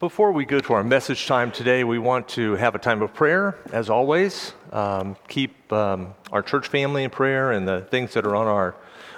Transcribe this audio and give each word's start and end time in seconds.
Before 0.00 0.30
we 0.30 0.44
go 0.44 0.60
to 0.60 0.74
our 0.74 0.84
message 0.84 1.26
time 1.26 1.50
today, 1.50 1.82
we 1.82 1.98
want 1.98 2.28
to 2.28 2.52
have 2.54 2.76
a 2.76 2.78
time 2.78 3.02
of 3.02 3.12
prayer, 3.12 3.58
as 3.72 3.90
always. 3.90 4.52
Um, 4.70 5.16
keep 5.26 5.72
um, 5.72 6.14
our 6.30 6.40
church 6.40 6.68
family 6.68 7.02
in 7.02 7.10
prayer 7.10 7.50
and 7.50 7.66
the 7.66 7.80
things 7.80 8.14
that 8.14 8.24
are 8.24 8.36
on 8.36 8.46
our 8.46 8.76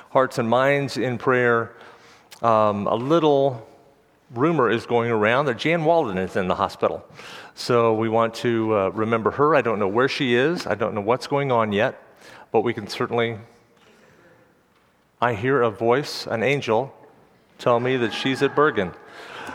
hearts 0.09 0.39
and 0.39 0.49
minds 0.49 0.97
in 0.97 1.19
prayer. 1.19 1.77
Um, 2.41 2.87
a 2.87 2.95
little 2.95 3.69
rumor 4.31 4.71
is 4.71 4.87
going 4.87 5.11
around 5.11 5.45
that 5.47 5.59
Jan 5.59 5.85
Walden 5.85 6.17
is 6.17 6.35
in 6.35 6.49
the 6.49 6.55
hospital. 6.55 7.05
So 7.55 7.93
we 7.93 8.09
want 8.09 8.33
to 8.37 8.75
uh, 8.75 8.89
remember 8.89 9.33
her. 9.33 9.55
I 9.55 9.61
don't 9.61 9.81
know 9.81 9.89
where 9.89 10.09
she 10.09 10.35
is, 10.35 10.67
I 10.67 10.77
don't 10.77 10.95
know 10.95 11.03
what's 11.03 11.27
going 11.27 11.53
on 11.53 11.73
yet, 11.73 12.03
but 12.53 12.63
we 12.63 12.73
can 12.73 12.89
certainly. 12.89 13.37
I 15.21 15.35
hear 15.35 15.61
a 15.61 15.71
voice, 15.71 16.27
an 16.27 16.43
angel, 16.43 16.95
tell 17.59 17.81
me 17.81 17.99
that 17.99 18.15
she's 18.15 18.43
at 18.43 18.57
Bergan. 18.57 18.95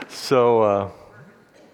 So, 0.08 0.62
uh, 0.62 0.92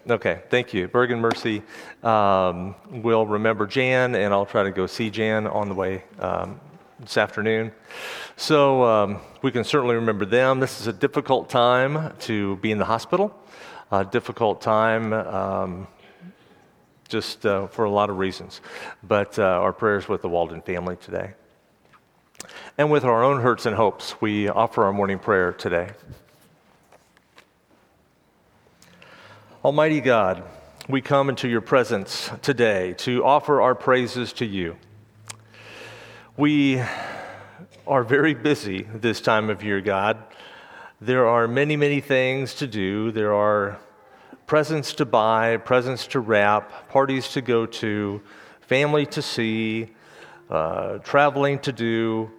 Okay, 0.09 0.41
thank 0.49 0.73
you. 0.73 0.87
Bergan 0.87 1.19
Mercy 1.19 1.61
um, 2.01 2.73
will 2.89 3.27
remember 3.27 3.67
Jan, 3.67 4.15
and 4.15 4.33
I'll 4.33 4.47
try 4.47 4.63
to 4.63 4.71
go 4.71 4.87
see 4.87 5.11
Jan 5.11 5.45
on 5.45 5.69
the 5.69 5.75
way 5.75 6.03
um, 6.19 6.59
this 6.99 7.17
afternoon. 7.17 7.71
So 8.35 8.83
um, 8.83 9.19
we 9.43 9.51
can 9.51 9.63
certainly 9.63 9.93
remember 9.93 10.25
them. 10.25 10.59
This 10.59 10.81
is 10.81 10.87
a 10.87 10.93
difficult 10.93 11.51
time 11.51 12.15
to 12.21 12.55
be 12.57 12.71
in 12.71 12.79
the 12.79 12.85
hospital, 12.85 13.31
a 13.91 14.03
difficult 14.03 14.59
time 14.59 15.13
um, 15.13 15.87
just 17.07 17.45
uh, 17.45 17.67
for 17.67 17.85
a 17.85 17.91
lot 17.91 18.09
of 18.09 18.17
reasons. 18.17 18.61
But 19.03 19.37
uh, 19.37 19.43
our 19.43 19.71
prayers 19.71 20.09
with 20.09 20.23
the 20.23 20.29
Walden 20.29 20.63
family 20.63 20.95
today. 20.95 21.33
And 22.75 22.89
with 22.89 23.03
our 23.03 23.23
own 23.23 23.41
hurts 23.41 23.67
and 23.67 23.75
hopes, 23.75 24.19
we 24.19 24.49
offer 24.49 24.83
our 24.83 24.93
morning 24.93 25.19
prayer 25.19 25.51
today. 25.51 25.91
Almighty 29.63 30.01
God, 30.01 30.43
we 30.89 31.01
come 31.01 31.29
into 31.29 31.47
your 31.47 31.61
presence 31.61 32.31
today 32.41 32.93
to 32.93 33.23
offer 33.23 33.61
our 33.61 33.75
praises 33.75 34.33
to 34.33 34.45
you. 34.47 34.75
We 36.35 36.81
are 37.85 38.03
very 38.03 38.33
busy 38.33 38.87
this 38.91 39.21
time 39.21 39.51
of 39.51 39.63
year, 39.63 39.79
God. 39.79 40.17
There 40.99 41.27
are 41.27 41.47
many, 41.47 41.77
many 41.77 42.01
things 42.01 42.55
to 42.55 42.65
do. 42.65 43.11
There 43.11 43.35
are 43.35 43.77
presents 44.47 44.95
to 44.95 45.05
buy, 45.05 45.57
presents 45.57 46.07
to 46.07 46.21
wrap, 46.21 46.89
parties 46.89 47.27
to 47.33 47.41
go 47.41 47.67
to, 47.67 48.19
family 48.61 49.05
to 49.05 49.21
see, 49.21 49.91
uh, 50.49 50.97
traveling 51.03 51.59
to 51.59 51.71
do, 51.71 52.31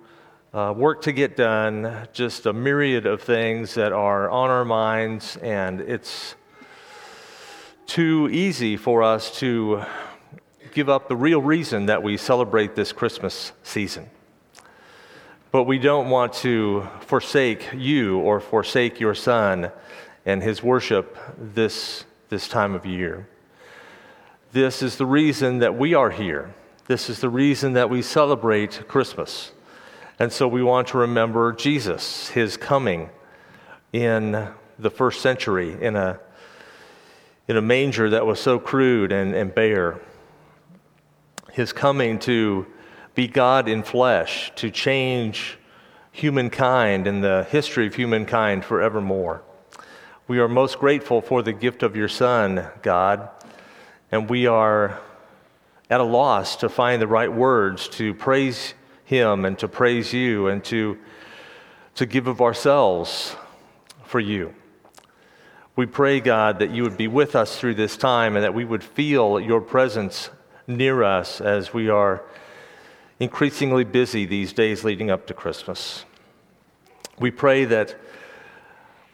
uh, 0.52 0.74
work 0.76 1.02
to 1.02 1.12
get 1.12 1.36
done, 1.36 2.08
just 2.12 2.46
a 2.46 2.52
myriad 2.52 3.06
of 3.06 3.22
things 3.22 3.74
that 3.74 3.92
are 3.92 4.28
on 4.28 4.50
our 4.50 4.64
minds, 4.64 5.36
and 5.36 5.80
it's 5.82 6.34
too 7.86 8.28
easy 8.32 8.76
for 8.76 9.02
us 9.02 9.38
to 9.40 9.84
give 10.72 10.88
up 10.88 11.08
the 11.08 11.16
real 11.16 11.40
reason 11.40 11.86
that 11.86 12.02
we 12.02 12.16
celebrate 12.16 12.74
this 12.74 12.92
Christmas 12.92 13.52
season. 13.62 14.08
But 15.50 15.64
we 15.64 15.78
don't 15.78 16.08
want 16.08 16.32
to 16.34 16.88
forsake 17.00 17.68
you 17.74 18.18
or 18.18 18.40
forsake 18.40 19.00
your 19.00 19.14
son 19.14 19.70
and 20.24 20.42
his 20.42 20.62
worship 20.62 21.18
this, 21.36 22.04
this 22.30 22.48
time 22.48 22.74
of 22.74 22.86
year. 22.86 23.28
This 24.52 24.82
is 24.82 24.96
the 24.96 25.06
reason 25.06 25.58
that 25.58 25.76
we 25.76 25.94
are 25.94 26.10
here. 26.10 26.54
This 26.86 27.10
is 27.10 27.20
the 27.20 27.28
reason 27.28 27.74
that 27.74 27.90
we 27.90 28.02
celebrate 28.02 28.88
Christmas. 28.88 29.52
And 30.18 30.32
so 30.32 30.48
we 30.48 30.62
want 30.62 30.88
to 30.88 30.98
remember 30.98 31.52
Jesus, 31.52 32.28
his 32.28 32.56
coming 32.56 33.10
in 33.92 34.48
the 34.78 34.90
first 34.90 35.20
century 35.20 35.76
in 35.80 35.96
a 35.96 36.18
in 37.48 37.56
a 37.56 37.62
manger 37.62 38.10
that 38.10 38.26
was 38.26 38.40
so 38.40 38.58
crude 38.58 39.12
and, 39.12 39.34
and 39.34 39.54
bare. 39.54 40.00
His 41.52 41.72
coming 41.72 42.18
to 42.20 42.66
be 43.14 43.28
God 43.28 43.68
in 43.68 43.82
flesh, 43.82 44.52
to 44.56 44.70
change 44.70 45.58
humankind 46.12 47.06
and 47.06 47.22
the 47.22 47.46
history 47.50 47.86
of 47.86 47.94
humankind 47.94 48.64
forevermore. 48.64 49.42
We 50.28 50.38
are 50.38 50.48
most 50.48 50.78
grateful 50.78 51.20
for 51.20 51.42
the 51.42 51.52
gift 51.52 51.82
of 51.82 51.96
your 51.96 52.08
Son, 52.08 52.66
God, 52.82 53.28
and 54.10 54.30
we 54.30 54.46
are 54.46 55.00
at 55.90 56.00
a 56.00 56.04
loss 56.04 56.56
to 56.56 56.68
find 56.68 57.02
the 57.02 57.06
right 57.06 57.32
words 57.32 57.88
to 57.88 58.14
praise 58.14 58.74
him 59.04 59.44
and 59.44 59.58
to 59.58 59.68
praise 59.68 60.12
you 60.12 60.48
and 60.48 60.64
to, 60.64 60.98
to 61.96 62.06
give 62.06 62.26
of 62.26 62.40
ourselves 62.40 63.36
for 64.04 64.20
you. 64.20 64.54
We 65.74 65.86
pray, 65.86 66.20
God, 66.20 66.58
that 66.58 66.70
you 66.70 66.82
would 66.82 66.98
be 66.98 67.08
with 67.08 67.34
us 67.34 67.58
through 67.58 67.76
this 67.76 67.96
time 67.96 68.36
and 68.36 68.44
that 68.44 68.52
we 68.52 68.64
would 68.64 68.84
feel 68.84 69.40
your 69.40 69.62
presence 69.62 70.28
near 70.66 71.02
us 71.02 71.40
as 71.40 71.72
we 71.72 71.88
are 71.88 72.22
increasingly 73.18 73.84
busy 73.84 74.26
these 74.26 74.52
days 74.52 74.84
leading 74.84 75.10
up 75.10 75.26
to 75.28 75.34
Christmas. 75.34 76.04
We 77.18 77.30
pray 77.30 77.64
that 77.64 77.96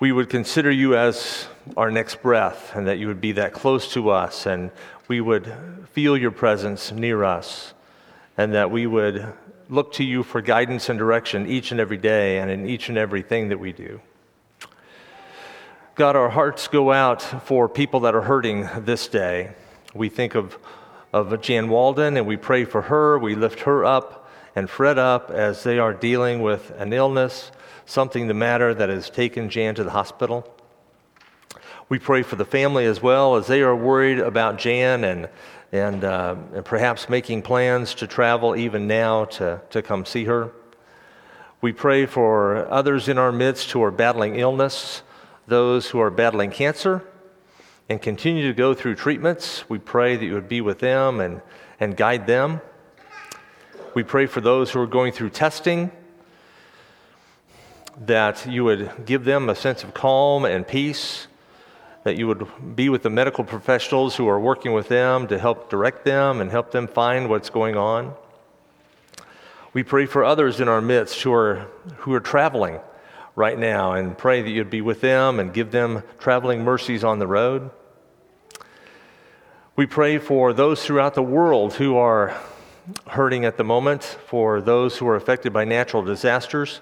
we 0.00 0.10
would 0.10 0.28
consider 0.28 0.70
you 0.70 0.96
as 0.96 1.46
our 1.76 1.92
next 1.92 2.22
breath 2.22 2.74
and 2.74 2.88
that 2.88 2.98
you 2.98 3.06
would 3.06 3.20
be 3.20 3.32
that 3.32 3.52
close 3.52 3.92
to 3.92 4.10
us 4.10 4.44
and 4.44 4.72
we 5.06 5.20
would 5.20 5.52
feel 5.92 6.16
your 6.16 6.32
presence 6.32 6.90
near 6.90 7.22
us 7.22 7.72
and 8.36 8.52
that 8.54 8.72
we 8.72 8.88
would 8.88 9.32
look 9.68 9.92
to 9.92 10.04
you 10.04 10.24
for 10.24 10.40
guidance 10.40 10.88
and 10.88 10.98
direction 10.98 11.46
each 11.46 11.70
and 11.70 11.78
every 11.78 11.98
day 11.98 12.38
and 12.38 12.50
in 12.50 12.68
each 12.68 12.88
and 12.88 12.98
everything 12.98 13.48
that 13.50 13.58
we 13.58 13.72
do. 13.72 14.00
God, 15.98 16.14
our 16.14 16.28
hearts 16.30 16.68
go 16.68 16.92
out 16.92 17.22
for 17.22 17.68
people 17.68 17.98
that 18.00 18.14
are 18.14 18.22
hurting 18.22 18.68
this 18.82 19.08
day. 19.08 19.50
We 19.94 20.08
think 20.08 20.36
of, 20.36 20.56
of 21.12 21.40
Jan 21.40 21.68
Walden 21.68 22.16
and 22.16 22.24
we 22.24 22.36
pray 22.36 22.64
for 22.66 22.82
her. 22.82 23.18
We 23.18 23.34
lift 23.34 23.58
her 23.62 23.84
up 23.84 24.30
and 24.54 24.70
Fred 24.70 24.96
up 24.96 25.28
as 25.32 25.64
they 25.64 25.80
are 25.80 25.92
dealing 25.92 26.40
with 26.40 26.70
an 26.78 26.92
illness, 26.92 27.50
something 27.84 28.28
the 28.28 28.34
matter 28.34 28.72
that 28.74 28.88
has 28.88 29.10
taken 29.10 29.50
Jan 29.50 29.74
to 29.74 29.82
the 29.82 29.90
hospital. 29.90 30.48
We 31.88 31.98
pray 31.98 32.22
for 32.22 32.36
the 32.36 32.44
family 32.44 32.84
as 32.84 33.02
well 33.02 33.34
as 33.34 33.48
they 33.48 33.62
are 33.62 33.74
worried 33.74 34.20
about 34.20 34.56
Jan 34.56 35.02
and, 35.02 35.28
and, 35.72 36.04
uh, 36.04 36.36
and 36.54 36.64
perhaps 36.64 37.08
making 37.08 37.42
plans 37.42 37.92
to 37.96 38.06
travel 38.06 38.54
even 38.54 38.86
now 38.86 39.24
to, 39.24 39.60
to 39.70 39.82
come 39.82 40.04
see 40.04 40.26
her. 40.26 40.52
We 41.60 41.72
pray 41.72 42.06
for 42.06 42.70
others 42.70 43.08
in 43.08 43.18
our 43.18 43.32
midst 43.32 43.72
who 43.72 43.82
are 43.82 43.90
battling 43.90 44.38
illness 44.38 45.02
those 45.48 45.88
who 45.88 45.98
are 45.98 46.10
battling 46.10 46.50
cancer 46.50 47.02
and 47.88 48.00
continue 48.02 48.46
to 48.46 48.52
go 48.52 48.74
through 48.74 48.94
treatments. 48.94 49.68
We 49.68 49.78
pray 49.78 50.16
that 50.16 50.24
you 50.24 50.34
would 50.34 50.48
be 50.48 50.60
with 50.60 50.78
them 50.78 51.20
and, 51.20 51.40
and 51.80 51.96
guide 51.96 52.26
them. 52.26 52.60
We 53.94 54.02
pray 54.02 54.26
for 54.26 54.42
those 54.42 54.70
who 54.70 54.80
are 54.80 54.86
going 54.86 55.12
through 55.12 55.30
testing, 55.30 55.90
that 57.98 58.46
you 58.46 58.62
would 58.64 59.06
give 59.06 59.24
them 59.24 59.48
a 59.48 59.54
sense 59.54 59.82
of 59.82 59.94
calm 59.94 60.44
and 60.44 60.68
peace, 60.68 61.26
that 62.04 62.16
you 62.16 62.28
would 62.28 62.76
be 62.76 62.90
with 62.90 63.02
the 63.02 63.10
medical 63.10 63.42
professionals 63.42 64.16
who 64.16 64.28
are 64.28 64.38
working 64.38 64.72
with 64.72 64.88
them 64.88 65.26
to 65.28 65.38
help 65.38 65.70
direct 65.70 66.04
them 66.04 66.42
and 66.42 66.50
help 66.50 66.70
them 66.70 66.86
find 66.86 67.28
what's 67.28 67.48
going 67.48 67.76
on. 67.76 68.14
We 69.72 69.82
pray 69.82 70.04
for 70.06 70.24
others 70.24 70.60
in 70.60 70.68
our 70.68 70.80
midst 70.80 71.22
who 71.22 71.32
are, 71.32 71.66
who 71.98 72.12
are 72.12 72.20
traveling 72.20 72.80
right 73.38 73.56
now 73.56 73.92
and 73.92 74.18
pray 74.18 74.42
that 74.42 74.50
you'd 74.50 74.68
be 74.68 74.80
with 74.80 75.00
them 75.00 75.38
and 75.38 75.54
give 75.54 75.70
them 75.70 76.02
traveling 76.18 76.64
mercies 76.64 77.04
on 77.04 77.20
the 77.20 77.26
road. 77.26 77.70
We 79.76 79.86
pray 79.86 80.18
for 80.18 80.52
those 80.52 80.84
throughout 80.84 81.14
the 81.14 81.22
world 81.22 81.74
who 81.74 81.96
are 81.96 82.36
hurting 83.06 83.44
at 83.44 83.56
the 83.56 83.62
moment, 83.62 84.02
for 84.02 84.60
those 84.60 84.96
who 84.96 85.06
are 85.06 85.14
affected 85.14 85.52
by 85.52 85.64
natural 85.64 86.02
disasters, 86.02 86.80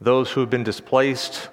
those 0.00 0.30
who 0.30 0.40
have 0.40 0.48
been 0.48 0.64
displaced 0.64 1.50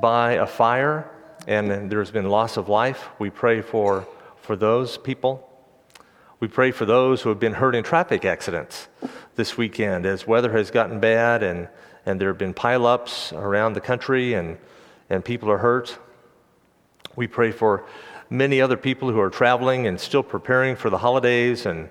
by 0.00 0.34
a 0.34 0.46
fire 0.46 1.10
and 1.48 1.90
there's 1.90 2.12
been 2.12 2.28
loss 2.28 2.56
of 2.56 2.68
life. 2.68 3.08
We 3.18 3.30
pray 3.30 3.62
for, 3.62 4.06
for 4.36 4.54
those 4.54 4.96
people. 4.96 5.44
We 6.38 6.46
pray 6.46 6.70
for 6.70 6.84
those 6.84 7.22
who 7.22 7.30
have 7.30 7.40
been 7.40 7.54
hurt 7.54 7.74
in 7.74 7.82
traffic 7.82 8.24
accidents 8.24 8.86
this 9.34 9.56
weekend 9.56 10.06
as 10.06 10.24
weather 10.24 10.52
has 10.52 10.70
gotten 10.70 11.00
bad 11.00 11.42
and 11.42 11.68
and 12.08 12.18
there 12.18 12.28
have 12.28 12.38
been 12.38 12.54
pileups 12.54 13.34
around 13.34 13.74
the 13.74 13.82
country, 13.82 14.32
and, 14.32 14.56
and 15.10 15.22
people 15.22 15.50
are 15.50 15.58
hurt. 15.58 15.98
We 17.16 17.26
pray 17.26 17.52
for 17.52 17.84
many 18.30 18.62
other 18.62 18.78
people 18.78 19.10
who 19.10 19.20
are 19.20 19.28
traveling 19.28 19.86
and 19.86 20.00
still 20.00 20.22
preparing 20.22 20.74
for 20.74 20.88
the 20.88 20.96
holidays, 20.96 21.66
and, 21.66 21.90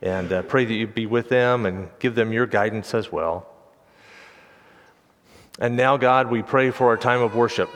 and 0.00 0.32
uh, 0.32 0.42
pray 0.42 0.64
that 0.64 0.72
you 0.72 0.86
be 0.86 1.06
with 1.06 1.28
them 1.28 1.66
and 1.66 1.88
give 1.98 2.14
them 2.14 2.32
your 2.32 2.46
guidance 2.46 2.94
as 2.94 3.10
well. 3.10 3.48
And 5.58 5.76
now, 5.76 5.96
God, 5.96 6.30
we 6.30 6.42
pray 6.42 6.70
for 6.70 6.86
our 6.86 6.96
time 6.96 7.20
of 7.20 7.34
worship. 7.34 7.68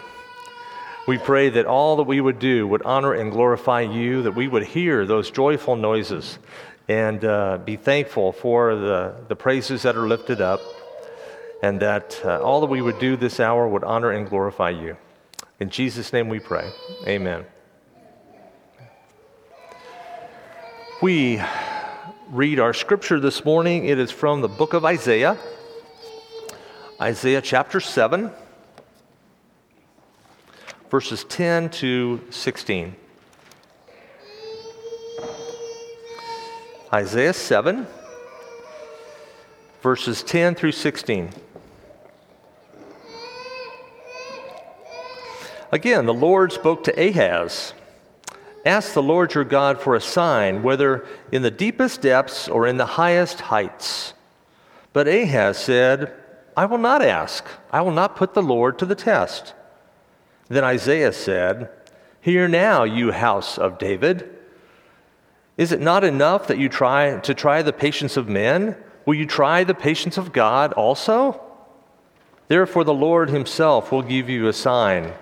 We 1.08 1.18
pray 1.18 1.48
that 1.48 1.66
all 1.66 1.96
that 1.96 2.04
we 2.04 2.20
would 2.20 2.38
do 2.38 2.68
would 2.68 2.82
honor 2.82 3.14
and 3.14 3.32
glorify 3.32 3.80
you, 3.80 4.22
that 4.22 4.36
we 4.36 4.46
would 4.46 4.62
hear 4.64 5.06
those 5.06 5.28
joyful 5.32 5.74
noises 5.74 6.38
and 6.86 7.24
uh, 7.24 7.58
be 7.58 7.74
thankful 7.74 8.30
for 8.30 8.76
the, 8.76 9.16
the 9.26 9.34
praises 9.34 9.82
that 9.82 9.96
are 9.96 10.06
lifted 10.06 10.40
up 10.40 10.60
and 11.62 11.80
that 11.80 12.20
uh, 12.24 12.40
all 12.40 12.60
that 12.60 12.66
we 12.68 12.80
would 12.80 12.98
do 12.98 13.16
this 13.16 13.40
hour 13.40 13.68
would 13.68 13.84
honor 13.84 14.10
and 14.10 14.28
glorify 14.28 14.70
you. 14.70 14.96
In 15.58 15.68
Jesus' 15.68 16.12
name 16.12 16.28
we 16.28 16.38
pray. 16.38 16.70
Amen. 17.06 17.44
We 21.02 21.40
read 22.30 22.60
our 22.60 22.72
scripture 22.72 23.20
this 23.20 23.44
morning. 23.44 23.86
It 23.86 23.98
is 23.98 24.10
from 24.10 24.40
the 24.40 24.48
book 24.48 24.72
of 24.72 24.84
Isaiah, 24.84 25.36
Isaiah 27.00 27.42
chapter 27.42 27.80
7, 27.80 28.30
verses 30.90 31.24
10 31.24 31.70
to 31.70 32.20
16. 32.30 32.96
Isaiah 36.92 37.32
7, 37.32 37.86
verses 39.82 40.22
10 40.22 40.54
through 40.54 40.72
16. 40.72 41.30
Again, 45.72 46.06
the 46.06 46.14
Lord 46.14 46.52
spoke 46.52 46.84
to 46.84 47.08
Ahaz 47.08 47.74
Ask 48.64 48.92
the 48.92 49.02
Lord 49.02 49.32
your 49.34 49.44
God 49.44 49.80
for 49.80 49.94
a 49.94 50.00
sign, 50.00 50.62
whether 50.62 51.06
in 51.32 51.40
the 51.40 51.50
deepest 51.50 52.02
depths 52.02 52.46
or 52.46 52.66
in 52.66 52.76
the 52.76 52.84
highest 52.84 53.40
heights. 53.40 54.12
But 54.92 55.08
Ahaz 55.08 55.56
said, 55.56 56.12
I 56.56 56.66
will 56.66 56.78
not 56.78 57.02
ask. 57.02 57.46
I 57.72 57.80
will 57.80 57.92
not 57.92 58.16
put 58.16 58.34
the 58.34 58.42
Lord 58.42 58.78
to 58.78 58.86
the 58.86 58.94
test. 58.94 59.54
Then 60.48 60.62
Isaiah 60.62 61.12
said, 61.12 61.70
Hear 62.20 62.48
now, 62.48 62.84
you 62.84 63.12
house 63.12 63.56
of 63.56 63.78
David. 63.78 64.28
Is 65.56 65.72
it 65.72 65.80
not 65.80 66.04
enough 66.04 66.46
that 66.48 66.58
you 66.58 66.68
try 66.68 67.18
to 67.20 67.32
try 67.32 67.62
the 67.62 67.72
patience 67.72 68.18
of 68.18 68.28
men? 68.28 68.76
Will 69.06 69.14
you 69.14 69.26
try 69.26 69.64
the 69.64 69.74
patience 69.74 70.18
of 70.18 70.32
God 70.32 70.74
also? 70.74 71.40
Therefore, 72.48 72.84
the 72.84 72.92
Lord 72.92 73.30
himself 73.30 73.90
will 73.90 74.02
give 74.02 74.28
you 74.28 74.48
a 74.48 74.52
sign. 74.52 75.14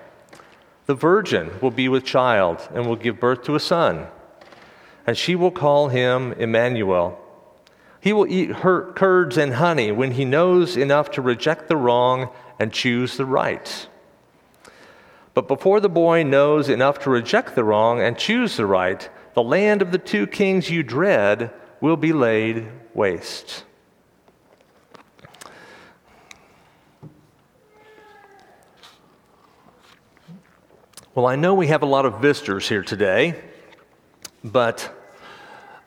The 0.88 0.94
virgin 0.94 1.50
will 1.60 1.70
be 1.70 1.86
with 1.86 2.06
child 2.06 2.66
and 2.72 2.86
will 2.86 2.96
give 2.96 3.20
birth 3.20 3.42
to 3.42 3.54
a 3.54 3.60
son, 3.60 4.06
and 5.06 5.18
she 5.18 5.34
will 5.34 5.50
call 5.50 5.88
him 5.88 6.32
Emmanuel. 6.32 7.20
He 8.00 8.14
will 8.14 8.26
eat 8.26 8.50
her 8.50 8.92
curds 8.92 9.36
and 9.36 9.52
honey 9.52 9.92
when 9.92 10.12
he 10.12 10.24
knows 10.24 10.78
enough 10.78 11.10
to 11.10 11.20
reject 11.20 11.68
the 11.68 11.76
wrong 11.76 12.30
and 12.58 12.72
choose 12.72 13.18
the 13.18 13.26
right. 13.26 13.86
But 15.34 15.46
before 15.46 15.80
the 15.80 15.90
boy 15.90 16.22
knows 16.22 16.70
enough 16.70 17.00
to 17.00 17.10
reject 17.10 17.54
the 17.54 17.64
wrong 17.64 18.00
and 18.00 18.16
choose 18.16 18.56
the 18.56 18.64
right, 18.64 19.10
the 19.34 19.42
land 19.42 19.82
of 19.82 19.92
the 19.92 19.98
two 19.98 20.26
kings 20.26 20.70
you 20.70 20.82
dread 20.82 21.50
will 21.82 21.98
be 21.98 22.14
laid 22.14 22.66
waste. 22.94 23.64
Well, 31.18 31.26
I 31.26 31.34
know 31.34 31.52
we 31.52 31.66
have 31.66 31.82
a 31.82 31.86
lot 31.86 32.06
of 32.06 32.20
visitors 32.20 32.68
here 32.68 32.84
today, 32.84 33.34
but 34.44 34.88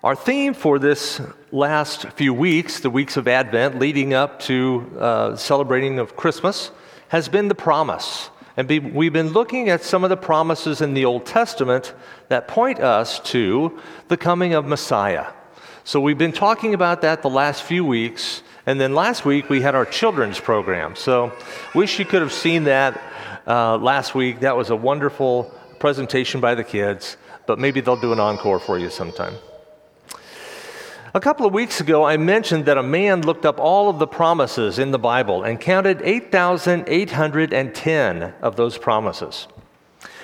our 0.04 0.14
theme 0.14 0.54
for 0.54 0.78
this 0.78 1.22
last 1.54 2.06
few 2.18 2.34
weeks, 2.34 2.82
the 2.82 2.90
weeks 2.90 3.16
of 3.16 3.30
Advent 3.30 3.80
leading 3.80 4.14
up 4.14 4.42
to 4.42 4.92
uh, 5.00 5.36
celebrating 5.38 6.00
of 6.00 6.18
Christmas, 6.18 6.72
has 7.08 7.30
been 7.30 7.48
the 7.48 7.56
promise. 7.56 8.30
And 8.58 8.68
be, 8.68 8.80
we've 8.80 9.14
been 9.14 9.30
looking 9.30 9.70
at 9.70 9.84
some 9.84 10.04
of 10.04 10.10
the 10.10 10.18
promises 10.18 10.82
in 10.82 10.96
the 10.96 11.06
Old 11.06 11.26
Testament 11.26 11.94
that 12.28 12.50
point 12.50 12.82
us 12.82 13.22
to 13.32 13.80
the 14.10 14.18
coming 14.18 14.54
of 14.54 14.66
Messiah. 14.66 15.28
So 15.86 16.02
we've 16.02 16.18
been 16.18 16.34
talking 16.34 16.74
about 16.74 17.04
that 17.04 17.22
the 17.22 17.30
last 17.30 17.64
few 17.64 17.86
weeks. 17.86 18.44
And 18.66 18.82
then 18.82 18.96
last 18.96 19.24
week 19.24 19.50
we 19.50 19.62
had 19.62 19.76
our 19.76 19.86
children's 19.86 20.42
program. 20.42 20.98
So 20.98 21.32
wish 21.74 22.00
you 22.00 22.06
could 22.06 22.22
have 22.22 22.34
seen 22.34 22.66
that 22.66 23.02
uh, 23.48 23.78
last 23.78 24.16
week. 24.16 24.40
That 24.42 24.56
was 24.56 24.70
a 24.70 24.76
wonderful 24.76 25.54
presentation 25.80 26.42
by 26.42 26.56
the 26.56 26.64
kids, 26.64 27.18
but 27.48 27.60
maybe 27.60 27.82
they'll 27.82 28.00
do 28.00 28.14
an 28.14 28.20
encore 28.20 28.60
for 28.60 28.78
you 28.78 28.90
sometime. 28.90 29.34
A 31.14 31.20
couple 31.20 31.46
of 31.46 31.54
weeks 31.54 31.82
ago, 31.82 32.06
I 32.06 32.16
mentioned 32.16 32.68
that 32.68 32.78
a 32.78 32.84
man 32.84 33.24
looked 33.24 33.46
up 33.46 33.60
all 33.60 33.90
of 33.90 34.00
the 34.00 34.08
promises 34.08 34.80
in 34.80 34.92
the 34.92 35.00
Bible 35.00 35.44
and 35.44 35.60
counted 35.60 36.02
8,810 36.04 38.34
of 38.42 38.56
those 38.56 38.78
promises. 38.78 39.50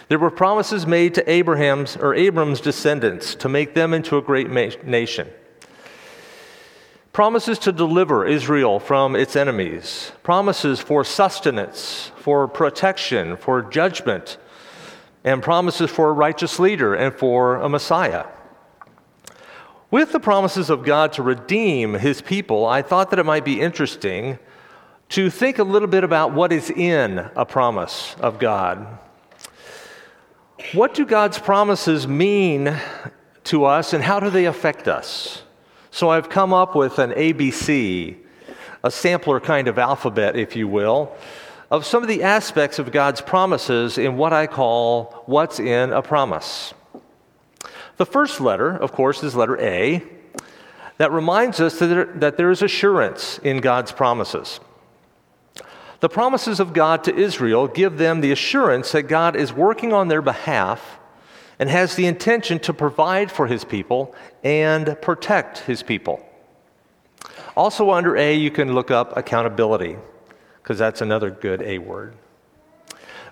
There 0.07 0.19
were 0.19 0.31
promises 0.31 0.87
made 0.87 1.13
to 1.15 1.29
Abraham's 1.29 1.97
or 1.97 2.15
Abram's 2.15 2.61
descendants 2.61 3.35
to 3.35 3.49
make 3.49 3.73
them 3.73 3.93
into 3.93 4.17
a 4.17 4.21
great 4.21 4.49
nation 4.49 5.27
promises 7.17 7.57
to 7.57 7.71
deliver 7.71 8.27
Israel 8.27 8.79
from 8.79 9.15
its 9.15 9.35
enemies, 9.35 10.11
promises 10.21 10.79
for 10.79 11.03
sustenance, 11.03 12.11
for 12.17 12.47
protection, 12.47 13.35
for 13.35 13.63
judgment, 13.63 14.37
and 15.23 15.41
promises 15.41 15.89
for 15.89 16.09
a 16.09 16.13
righteous 16.13 16.59
leader 16.59 16.93
and 16.93 17.11
for 17.15 17.55
a 17.55 17.67
Messiah. 17.67 18.27
With 19.89 20.11
the 20.11 20.19
promises 20.19 20.69
of 20.69 20.85
God 20.85 21.11
to 21.13 21.23
redeem 21.23 21.95
his 21.95 22.21
people, 22.21 22.67
I 22.67 22.83
thought 22.83 23.09
that 23.09 23.17
it 23.17 23.25
might 23.25 23.43
be 23.43 23.61
interesting 23.61 24.37
to 25.09 25.31
think 25.31 25.57
a 25.57 25.63
little 25.63 25.87
bit 25.87 26.03
about 26.03 26.33
what 26.33 26.53
is 26.53 26.69
in 26.69 27.17
a 27.35 27.47
promise 27.47 28.15
of 28.19 28.37
God. 28.37 28.99
What 30.71 30.93
do 30.93 31.03
God's 31.03 31.39
promises 31.39 32.07
mean 32.07 32.77
to 33.45 33.65
us, 33.65 33.93
and 33.93 34.03
how 34.03 34.19
do 34.19 34.29
they 34.29 34.45
affect 34.45 34.87
us? 34.87 35.41
So 35.91 36.09
I've 36.09 36.29
come 36.29 36.53
up 36.53 36.75
with 36.75 36.99
an 36.99 37.11
ABC, 37.11 38.17
a 38.83 38.91
sampler 38.91 39.39
kind 39.39 39.67
of 39.67 39.77
alphabet, 39.77 40.35
if 40.35 40.55
you 40.55 40.67
will, 40.67 41.15
of 41.69 41.85
some 41.85 42.03
of 42.03 42.09
the 42.09 42.23
aspects 42.23 42.79
of 42.79 42.91
God's 42.91 43.21
promises 43.21 43.97
in 43.97 44.17
what 44.17 44.33
I 44.33 44.47
call 44.47 45.23
what's 45.25 45.59
in 45.59 45.91
a 45.91 46.01
promise. 46.01 46.73
The 47.97 48.05
first 48.05 48.39
letter, 48.39 48.71
of 48.71 48.91
course, 48.91 49.23
is 49.23 49.35
letter 49.35 49.59
A. 49.59 50.03
That 50.97 51.11
reminds 51.11 51.59
us 51.59 51.77
that 51.79 51.87
there, 51.87 52.05
that 52.05 52.37
there 52.37 52.49
is 52.49 52.61
assurance 52.61 53.39
in 53.39 53.59
God's 53.59 53.91
promises. 53.91 54.59
The 55.99 56.09
promises 56.09 56.59
of 56.59 56.73
God 56.73 57.03
to 57.05 57.15
Israel 57.15 57.67
give 57.67 57.97
them 57.97 58.21
the 58.21 58.31
assurance 58.31 58.91
that 58.91 59.03
God 59.03 59.35
is 59.35 59.51
working 59.51 59.93
on 59.93 60.07
their 60.07 60.21
behalf 60.21 60.96
and 61.59 61.69
has 61.69 61.95
the 61.95 62.05
intention 62.05 62.59
to 62.59 62.73
provide 62.73 63.31
for 63.31 63.47
his 63.47 63.63
people 63.63 64.13
and 64.43 64.99
protect 65.01 65.59
his 65.59 65.83
people. 65.83 66.23
Also, 67.55 67.89
under 67.89 68.15
A, 68.15 68.35
you 68.35 68.51
can 68.51 68.75
look 68.75 68.91
up 68.91 69.17
accountability, 69.17 69.97
because 70.61 70.77
that's 70.77 71.01
another 71.01 71.31
good 71.31 71.61
A 71.61 71.79
word. 71.79 72.13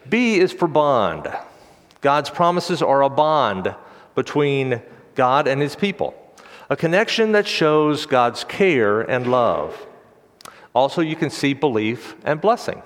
B 0.10 0.38
is 0.38 0.52
for 0.52 0.68
bond. 0.68 1.32
God's 2.02 2.30
promises 2.30 2.82
are 2.82 3.04
a 3.04 3.10
bond 3.10 3.76
between 4.16 4.82
God 5.14 5.48
and 5.48 5.62
his 5.62 5.76
people, 5.76 6.16
a 6.70 6.76
connection 6.76 7.34
that 7.34 7.48
shows 7.48 8.06
God's 8.06 8.44
care 8.44 9.02
and 9.02 9.30
love. 9.30 9.88
Also, 10.74 11.02
you 11.02 11.16
can 11.16 11.30
see 11.30 11.54
belief 11.54 12.16
and 12.24 12.42
blessing. 12.42 12.82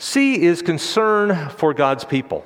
C 0.00 0.40
is 0.40 0.62
concern 0.62 1.50
for 1.50 1.74
God's 1.74 2.04
people. 2.04 2.42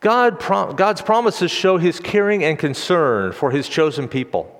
God, 0.00 0.38
God's 0.76 1.00
promises 1.00 1.50
show 1.50 1.78
his 1.78 1.98
caring 1.98 2.44
and 2.44 2.58
concern 2.58 3.32
for 3.32 3.50
his 3.50 3.66
chosen 3.66 4.06
people. 4.06 4.50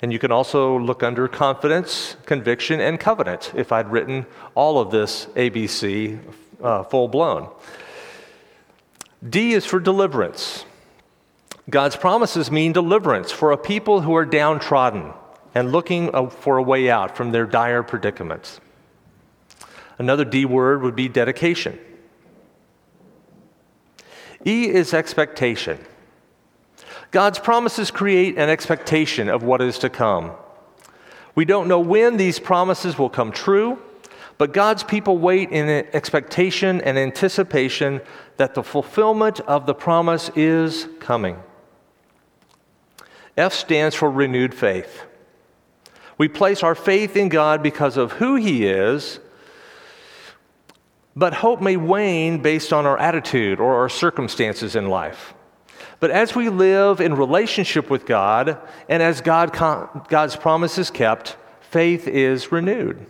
And 0.00 0.10
you 0.10 0.18
can 0.18 0.32
also 0.32 0.78
look 0.78 1.02
under 1.02 1.28
confidence, 1.28 2.16
conviction, 2.24 2.80
and 2.80 2.98
covenant 2.98 3.52
if 3.54 3.70
I'd 3.70 3.92
written 3.92 4.24
all 4.54 4.80
of 4.80 4.90
this 4.90 5.26
ABC 5.36 6.18
uh, 6.62 6.84
full 6.84 7.06
blown. 7.06 7.50
D 9.28 9.52
is 9.52 9.66
for 9.66 9.80
deliverance. 9.80 10.64
God's 11.68 11.96
promises 11.96 12.50
mean 12.50 12.72
deliverance 12.72 13.30
for 13.30 13.52
a 13.52 13.58
people 13.58 14.00
who 14.00 14.16
are 14.16 14.24
downtrodden 14.24 15.12
and 15.54 15.72
looking 15.72 16.14
uh, 16.14 16.30
for 16.30 16.56
a 16.56 16.62
way 16.62 16.88
out 16.88 17.14
from 17.14 17.32
their 17.32 17.44
dire 17.44 17.82
predicaments. 17.82 18.62
Another 19.98 20.24
D 20.24 20.44
word 20.44 20.82
would 20.82 20.96
be 20.96 21.08
dedication. 21.08 21.78
E 24.46 24.68
is 24.68 24.94
expectation. 24.94 25.84
God's 27.10 27.38
promises 27.38 27.90
create 27.90 28.38
an 28.38 28.48
expectation 28.48 29.28
of 29.28 29.42
what 29.42 29.60
is 29.60 29.78
to 29.78 29.90
come. 29.90 30.32
We 31.34 31.44
don't 31.44 31.68
know 31.68 31.80
when 31.80 32.16
these 32.16 32.38
promises 32.38 32.98
will 32.98 33.10
come 33.10 33.32
true, 33.32 33.80
but 34.36 34.52
God's 34.52 34.84
people 34.84 35.18
wait 35.18 35.50
in 35.50 35.68
expectation 35.92 36.80
and 36.82 36.96
anticipation 36.96 38.00
that 38.36 38.54
the 38.54 38.62
fulfillment 38.62 39.40
of 39.40 39.66
the 39.66 39.74
promise 39.74 40.30
is 40.36 40.86
coming. 41.00 41.42
F 43.36 43.52
stands 43.52 43.96
for 43.96 44.10
renewed 44.10 44.54
faith. 44.54 45.04
We 46.18 46.28
place 46.28 46.62
our 46.62 46.74
faith 46.74 47.16
in 47.16 47.28
God 47.28 47.62
because 47.62 47.96
of 47.96 48.12
who 48.12 48.36
He 48.36 48.66
is 48.66 49.20
but 51.18 51.34
hope 51.34 51.60
may 51.60 51.76
wane 51.76 52.40
based 52.40 52.72
on 52.72 52.86
our 52.86 52.96
attitude 52.96 53.58
or 53.58 53.74
our 53.74 53.88
circumstances 53.88 54.76
in 54.76 54.88
life. 54.88 55.34
But 55.98 56.12
as 56.12 56.36
we 56.36 56.48
live 56.48 57.00
in 57.00 57.14
relationship 57.14 57.90
with 57.90 58.06
God 58.06 58.56
and 58.88 59.02
as 59.02 59.20
God, 59.20 59.52
God's 60.08 60.36
promise 60.36 60.78
is 60.78 60.92
kept, 60.92 61.36
faith 61.60 62.06
is 62.06 62.52
renewed. 62.52 63.04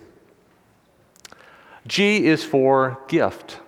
G 1.86 2.24
is 2.24 2.42
for 2.42 2.98
gift. 3.08 3.60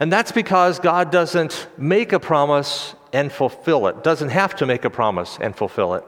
And 0.00 0.12
that's 0.12 0.32
because 0.32 0.80
God 0.80 1.12
doesn't 1.12 1.68
make 1.78 2.12
a 2.12 2.18
promise 2.18 2.96
and 3.12 3.30
fulfill 3.30 3.86
it, 3.86 4.02
doesn't 4.02 4.30
have 4.30 4.56
to 4.56 4.66
make 4.66 4.84
a 4.84 4.90
promise 4.90 5.38
and 5.40 5.54
fulfill 5.54 5.94
it. 5.94 6.04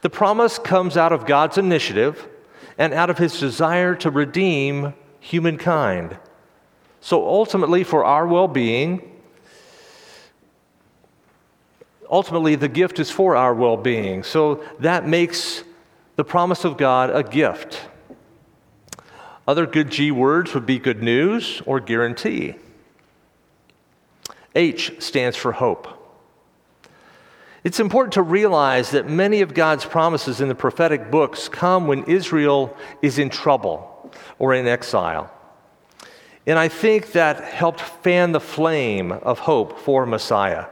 The 0.00 0.08
promise 0.08 0.58
comes 0.58 0.96
out 0.96 1.12
of 1.12 1.26
God's 1.26 1.58
initiative 1.58 2.26
and 2.78 2.94
out 2.94 3.10
of 3.10 3.18
his 3.18 3.38
desire 3.38 3.94
to 3.96 4.10
redeem 4.10 4.94
humankind. 5.24 6.18
So 7.00 7.26
ultimately, 7.26 7.82
for 7.82 8.04
our 8.04 8.26
well 8.26 8.46
being, 8.46 9.10
ultimately, 12.10 12.56
the 12.56 12.68
gift 12.68 12.98
is 12.98 13.10
for 13.10 13.34
our 13.34 13.54
well 13.54 13.78
being. 13.78 14.22
So 14.22 14.62
that 14.80 15.08
makes 15.08 15.64
the 16.16 16.24
promise 16.24 16.64
of 16.64 16.76
God 16.76 17.10
a 17.10 17.22
gift. 17.22 17.80
Other 19.48 19.66
good 19.66 19.90
G 19.90 20.10
words 20.10 20.52
would 20.52 20.66
be 20.66 20.78
good 20.78 21.02
news 21.02 21.62
or 21.64 21.80
guarantee. 21.80 22.56
H 24.54 24.92
stands 24.98 25.36
for 25.38 25.52
hope. 25.52 25.88
It's 27.64 27.80
important 27.80 28.12
to 28.14 28.22
realize 28.22 28.90
that 28.90 29.08
many 29.08 29.40
of 29.40 29.54
God's 29.54 29.86
promises 29.86 30.42
in 30.42 30.48
the 30.48 30.54
prophetic 30.54 31.10
books 31.10 31.48
come 31.48 31.86
when 31.86 32.04
Israel 32.04 32.76
is 33.00 33.18
in 33.18 33.30
trouble 33.30 33.93
or 34.38 34.54
in 34.54 34.66
exile. 34.66 35.30
And 36.46 36.58
I 36.58 36.68
think 36.68 37.12
that 37.12 37.42
helped 37.42 37.80
fan 37.80 38.32
the 38.32 38.40
flame 38.40 39.12
of 39.12 39.38
hope 39.38 39.78
for 39.78 40.04
Messiah. 40.04 40.66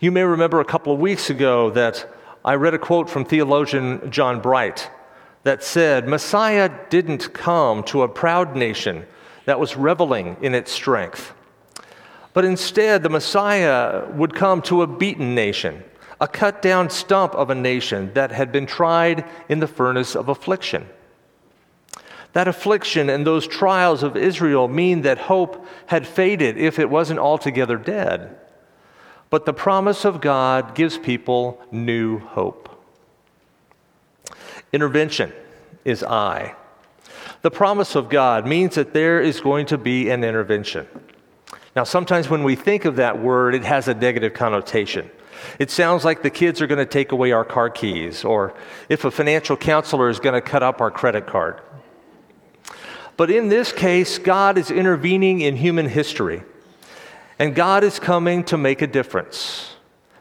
You 0.00 0.12
may 0.12 0.22
remember 0.22 0.60
a 0.60 0.64
couple 0.64 0.92
of 0.92 1.00
weeks 1.00 1.30
ago 1.30 1.70
that 1.70 2.06
I 2.44 2.54
read 2.54 2.74
a 2.74 2.78
quote 2.78 3.08
from 3.08 3.24
theologian 3.24 4.10
John 4.10 4.40
Bright 4.40 4.90
that 5.42 5.62
said, 5.62 6.06
Messiah 6.06 6.70
didn't 6.90 7.32
come 7.32 7.82
to 7.84 8.02
a 8.02 8.08
proud 8.08 8.54
nation 8.54 9.06
that 9.46 9.58
was 9.58 9.76
reveling 9.76 10.36
in 10.42 10.54
its 10.54 10.70
strength. 10.70 11.32
But 12.34 12.44
instead, 12.44 13.02
the 13.02 13.08
Messiah 13.08 14.06
would 14.12 14.34
come 14.34 14.60
to 14.62 14.82
a 14.82 14.86
beaten 14.86 15.34
nation, 15.34 15.82
a 16.20 16.28
cut 16.28 16.60
down 16.60 16.90
stump 16.90 17.34
of 17.34 17.48
a 17.48 17.54
nation 17.54 18.12
that 18.14 18.30
had 18.30 18.52
been 18.52 18.66
tried 18.66 19.24
in 19.48 19.60
the 19.60 19.66
furnace 19.66 20.14
of 20.14 20.28
affliction. 20.28 20.86
That 22.38 22.46
affliction 22.46 23.10
and 23.10 23.26
those 23.26 23.48
trials 23.48 24.04
of 24.04 24.16
Israel 24.16 24.68
mean 24.68 25.02
that 25.02 25.18
hope 25.18 25.66
had 25.86 26.06
faded 26.06 26.56
if 26.56 26.78
it 26.78 26.88
wasn't 26.88 27.18
altogether 27.18 27.76
dead. 27.76 28.36
But 29.28 29.44
the 29.44 29.52
promise 29.52 30.04
of 30.04 30.20
God 30.20 30.76
gives 30.76 30.98
people 30.98 31.60
new 31.72 32.20
hope. 32.20 32.68
Intervention 34.72 35.32
is 35.84 36.04
I. 36.04 36.54
The 37.42 37.50
promise 37.50 37.96
of 37.96 38.08
God 38.08 38.46
means 38.46 38.76
that 38.76 38.94
there 38.94 39.20
is 39.20 39.40
going 39.40 39.66
to 39.66 39.76
be 39.76 40.08
an 40.08 40.22
intervention. 40.22 40.86
Now, 41.74 41.82
sometimes 41.82 42.30
when 42.30 42.44
we 42.44 42.54
think 42.54 42.84
of 42.84 42.94
that 42.94 43.20
word, 43.20 43.56
it 43.56 43.64
has 43.64 43.88
a 43.88 43.94
negative 43.94 44.32
connotation. 44.32 45.10
It 45.58 45.72
sounds 45.72 46.04
like 46.04 46.22
the 46.22 46.30
kids 46.30 46.62
are 46.62 46.68
going 46.68 46.78
to 46.78 46.86
take 46.86 47.10
away 47.10 47.32
our 47.32 47.44
car 47.44 47.68
keys, 47.68 48.24
or 48.24 48.54
if 48.88 49.04
a 49.04 49.10
financial 49.10 49.56
counselor 49.56 50.08
is 50.08 50.20
going 50.20 50.34
to 50.34 50.40
cut 50.40 50.62
up 50.62 50.80
our 50.80 50.92
credit 50.92 51.26
card. 51.26 51.62
But 53.18 53.32
in 53.32 53.48
this 53.48 53.72
case, 53.72 54.16
God 54.16 54.56
is 54.56 54.70
intervening 54.70 55.40
in 55.40 55.56
human 55.56 55.88
history, 55.88 56.44
and 57.36 57.52
God 57.52 57.82
is 57.82 57.98
coming 57.98 58.44
to 58.44 58.56
make 58.56 58.80
a 58.80 58.86
difference. 58.86 59.74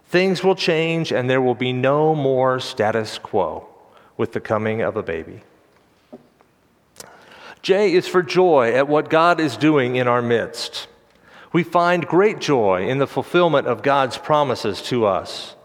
Things 0.07 0.43
will 0.43 0.55
change, 0.55 1.11
and 1.11 1.29
there 1.29 1.39
will 1.39 1.53
be 1.53 1.71
no 1.73 2.15
more 2.15 2.59
status 2.59 3.19
quo 3.19 3.67
with 4.17 4.33
the 4.33 4.39
coming 4.39 4.81
of 4.81 4.97
a 4.97 5.03
baby. 5.03 5.41
J 7.61 7.93
is 7.93 8.07
for 8.07 8.23
joy 8.23 8.73
at 8.73 8.87
what 8.87 9.11
God 9.11 9.39
is 9.39 9.57
doing 9.57 9.95
in 9.97 10.07
our 10.07 10.23
midst. 10.23 10.87
We 11.53 11.61
find 11.61 12.07
great 12.07 12.39
joy 12.39 12.87
in 12.87 12.97
the 12.97 13.05
fulfillment 13.05 13.67
of 13.67 13.83
God's 13.83 14.17
promises 14.17 14.81
to 14.83 15.05
us. 15.05 15.55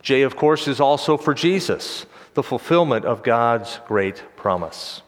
J, 0.00 0.22
of 0.22 0.34
course, 0.34 0.66
is 0.66 0.80
also 0.80 1.18
for 1.18 1.34
Jesus, 1.34 2.06
the 2.32 2.42
fulfillment 2.42 3.04
of 3.04 3.22
God's 3.22 3.80
great 3.86 4.22
promise. 4.36 5.02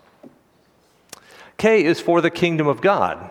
K 1.59 1.85
is 1.85 2.01
for 2.01 2.21
the 2.21 2.31
kingdom 2.31 2.67
of 2.67 2.81
God. 2.81 3.31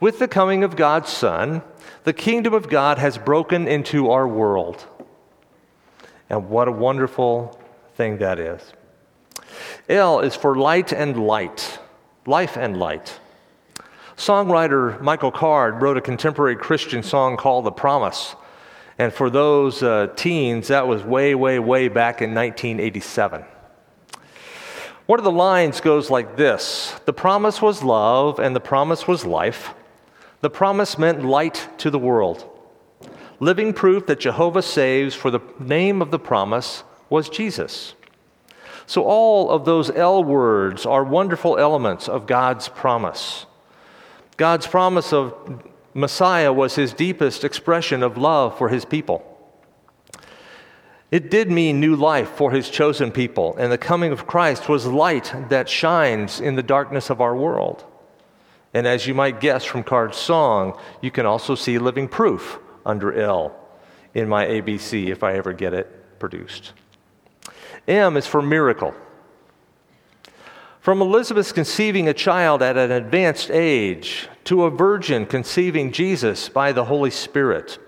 With 0.00 0.18
the 0.18 0.28
coming 0.28 0.64
of 0.64 0.76
God's 0.76 1.10
Son, 1.10 1.62
the 2.04 2.12
kingdom 2.12 2.54
of 2.54 2.68
God 2.68 2.98
has 2.98 3.18
broken 3.18 3.66
into 3.66 4.10
our 4.10 4.26
world. 4.26 4.86
And 6.28 6.48
what 6.48 6.68
a 6.68 6.72
wonderful 6.72 7.58
thing 7.94 8.18
that 8.18 8.38
is. 8.38 8.60
L 9.88 10.20
is 10.20 10.34
for 10.34 10.56
light 10.56 10.92
and 10.92 11.26
light, 11.26 11.78
life 12.26 12.56
and 12.56 12.78
light. 12.78 13.18
Songwriter 14.16 15.00
Michael 15.00 15.32
Card 15.32 15.82
wrote 15.82 15.96
a 15.96 16.00
contemporary 16.00 16.56
Christian 16.56 17.02
song 17.02 17.36
called 17.36 17.64
The 17.64 17.72
Promise. 17.72 18.36
And 18.98 19.12
for 19.12 19.30
those 19.30 19.82
uh, 19.82 20.08
teens, 20.16 20.68
that 20.68 20.86
was 20.86 21.02
way, 21.02 21.34
way, 21.34 21.58
way 21.58 21.88
back 21.88 22.22
in 22.22 22.34
1987. 22.34 23.44
One 25.06 25.18
of 25.18 25.24
the 25.24 25.30
lines 25.30 25.80
goes 25.80 26.10
like 26.10 26.36
this 26.36 26.94
The 27.06 27.12
promise 27.12 27.60
was 27.60 27.82
love, 27.82 28.38
and 28.38 28.54
the 28.54 28.60
promise 28.60 29.08
was 29.08 29.24
life. 29.24 29.74
The 30.40 30.50
promise 30.50 30.98
meant 30.98 31.24
light 31.24 31.68
to 31.78 31.90
the 31.90 31.98
world. 31.98 32.48
Living 33.40 33.72
proof 33.72 34.06
that 34.06 34.20
Jehovah 34.20 34.62
saves, 34.62 35.14
for 35.14 35.30
the 35.30 35.40
name 35.58 36.02
of 36.02 36.10
the 36.10 36.18
promise 36.18 36.84
was 37.10 37.28
Jesus. 37.28 37.94
So, 38.86 39.04
all 39.04 39.50
of 39.50 39.64
those 39.64 39.90
L 39.90 40.22
words 40.22 40.86
are 40.86 41.04
wonderful 41.04 41.58
elements 41.58 42.08
of 42.08 42.26
God's 42.26 42.68
promise. 42.68 43.46
God's 44.36 44.66
promise 44.66 45.12
of 45.12 45.34
Messiah 45.94 46.52
was 46.52 46.74
his 46.74 46.92
deepest 46.92 47.44
expression 47.44 48.02
of 48.02 48.16
love 48.16 48.56
for 48.56 48.68
his 48.68 48.84
people. 48.84 49.31
It 51.12 51.30
did 51.30 51.50
mean 51.50 51.78
new 51.78 51.94
life 51.94 52.30
for 52.30 52.52
his 52.52 52.70
chosen 52.70 53.12
people, 53.12 53.54
and 53.58 53.70
the 53.70 53.76
coming 53.76 54.12
of 54.12 54.26
Christ 54.26 54.66
was 54.66 54.86
light 54.86 55.32
that 55.50 55.68
shines 55.68 56.40
in 56.40 56.56
the 56.56 56.62
darkness 56.62 57.10
of 57.10 57.20
our 57.20 57.36
world. 57.36 57.84
And 58.72 58.86
as 58.86 59.06
you 59.06 59.12
might 59.12 59.38
guess 59.38 59.62
from 59.62 59.84
Card's 59.84 60.16
song, 60.16 60.78
you 61.02 61.10
can 61.10 61.26
also 61.26 61.54
see 61.54 61.78
living 61.78 62.08
proof 62.08 62.58
under 62.86 63.12
L 63.12 63.54
in 64.14 64.26
my 64.26 64.46
ABC 64.46 65.08
if 65.08 65.22
I 65.22 65.34
ever 65.34 65.52
get 65.52 65.74
it 65.74 66.18
produced. 66.18 66.72
M 67.86 68.16
is 68.16 68.26
for 68.26 68.40
miracle. 68.40 68.94
From 70.80 71.02
Elizabeth 71.02 71.52
conceiving 71.52 72.08
a 72.08 72.14
child 72.14 72.62
at 72.62 72.78
an 72.78 72.90
advanced 72.90 73.50
age, 73.50 74.30
to 74.44 74.64
a 74.64 74.70
virgin 74.70 75.26
conceiving 75.26 75.92
Jesus 75.92 76.48
by 76.48 76.72
the 76.72 76.86
Holy 76.86 77.10
Spirit, 77.10 77.78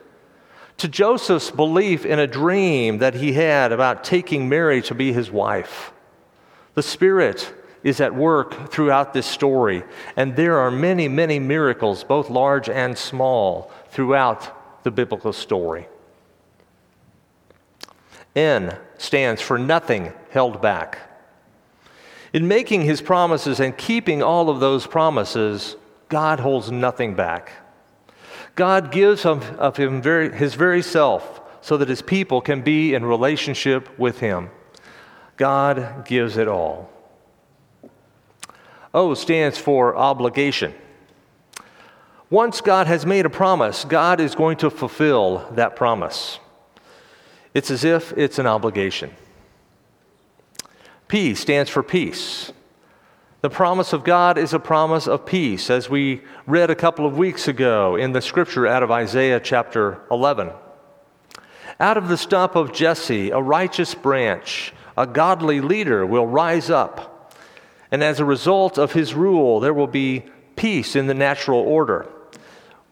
to 0.78 0.88
Joseph's 0.88 1.50
belief 1.50 2.04
in 2.04 2.18
a 2.18 2.26
dream 2.26 2.98
that 2.98 3.14
he 3.14 3.32
had 3.32 3.72
about 3.72 4.04
taking 4.04 4.48
Mary 4.48 4.82
to 4.82 4.94
be 4.94 5.12
his 5.12 5.30
wife. 5.30 5.92
The 6.74 6.82
Spirit 6.82 7.52
is 7.82 8.00
at 8.00 8.14
work 8.14 8.70
throughout 8.70 9.12
this 9.12 9.26
story, 9.26 9.84
and 10.16 10.34
there 10.34 10.58
are 10.58 10.70
many, 10.70 11.06
many 11.06 11.38
miracles, 11.38 12.02
both 12.02 12.30
large 12.30 12.68
and 12.68 12.96
small, 12.96 13.70
throughout 13.90 14.82
the 14.82 14.90
biblical 14.90 15.32
story. 15.32 15.86
N 18.34 18.76
stands 18.98 19.40
for 19.40 19.58
nothing 19.58 20.12
held 20.30 20.60
back. 20.60 20.98
In 22.32 22.48
making 22.48 22.82
his 22.82 23.00
promises 23.00 23.60
and 23.60 23.76
keeping 23.76 24.22
all 24.22 24.50
of 24.50 24.58
those 24.58 24.86
promises, 24.86 25.76
God 26.08 26.40
holds 26.40 26.70
nothing 26.70 27.14
back. 27.14 27.52
God 28.54 28.92
gives 28.92 29.26
of, 29.26 29.76
him 29.76 30.00
very, 30.00 30.32
his 30.32 30.54
very 30.54 30.82
self 30.82 31.40
so 31.60 31.76
that 31.76 31.88
his 31.88 32.02
people 32.02 32.40
can 32.40 32.62
be 32.62 32.94
in 32.94 33.04
relationship 33.04 33.98
with 33.98 34.20
him. 34.20 34.50
God 35.36 36.04
gives 36.06 36.36
it 36.36 36.46
all. 36.46 36.90
O 38.92 39.14
stands 39.14 39.58
for 39.58 39.96
obligation. 39.96 40.72
Once 42.30 42.60
God 42.60 42.86
has 42.86 43.04
made 43.04 43.26
a 43.26 43.30
promise, 43.30 43.84
God 43.84 44.20
is 44.20 44.34
going 44.34 44.56
to 44.58 44.70
fulfill 44.70 45.48
that 45.52 45.76
promise. 45.76 46.38
It's 47.54 47.70
as 47.70 47.84
if 47.84 48.12
it's 48.16 48.38
an 48.38 48.46
obligation. 48.46 49.10
P 51.08 51.34
stands 51.34 51.70
for 51.70 51.82
peace. 51.82 52.52
The 53.44 53.50
promise 53.50 53.92
of 53.92 54.04
God 54.04 54.38
is 54.38 54.54
a 54.54 54.58
promise 54.58 55.06
of 55.06 55.26
peace, 55.26 55.68
as 55.68 55.90
we 55.90 56.22
read 56.46 56.70
a 56.70 56.74
couple 56.74 57.04
of 57.04 57.18
weeks 57.18 57.46
ago 57.46 57.94
in 57.94 58.12
the 58.12 58.22
scripture 58.22 58.66
out 58.66 58.82
of 58.82 58.90
Isaiah 58.90 59.38
chapter 59.38 60.00
11. 60.10 60.50
Out 61.78 61.98
of 61.98 62.08
the 62.08 62.16
stump 62.16 62.56
of 62.56 62.72
Jesse, 62.72 63.32
a 63.32 63.38
righteous 63.38 63.94
branch, 63.94 64.72
a 64.96 65.06
godly 65.06 65.60
leader 65.60 66.06
will 66.06 66.26
rise 66.26 66.70
up. 66.70 67.36
And 67.90 68.02
as 68.02 68.18
a 68.18 68.24
result 68.24 68.78
of 68.78 68.94
his 68.94 69.12
rule, 69.12 69.60
there 69.60 69.74
will 69.74 69.88
be 69.88 70.24
peace 70.56 70.96
in 70.96 71.06
the 71.06 71.12
natural 71.12 71.60
order 71.60 72.08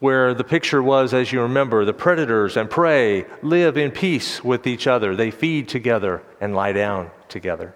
where 0.01 0.35
the 0.35 0.45
picture 0.45 0.83
was, 0.83 1.15
as 1.15 1.33
you 1.33 1.41
remember, 1.41 1.87
the 1.87 1.95
predators 1.95 2.59
and 2.59 2.69
prey 2.69 3.25
live 3.41 3.79
in 3.79 3.91
peace 3.91 4.45
with 4.45 4.67
each 4.67 4.87
other. 4.87 5.17
They 5.17 5.31
feed 5.31 5.67
together 5.71 6.23
and 6.43 6.55
lie 6.55 6.73
down 6.73 7.11
together. 7.31 7.75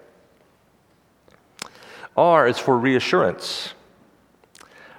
R 2.17 2.49
is 2.49 2.59
for 2.59 2.79
reassurance. 2.79 3.75